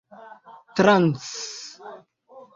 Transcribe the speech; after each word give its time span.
trans 0.79 1.29